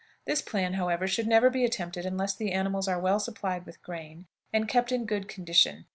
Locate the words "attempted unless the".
1.63-2.53